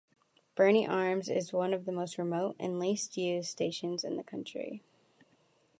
[0.55, 4.81] Berney Arms is one of the most remote and least-used stations in the country.